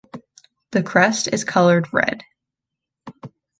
The 0.71 0.81
crest 0.81 1.27
is 1.31 1.43
colored 1.43 1.93
red. 1.93 2.23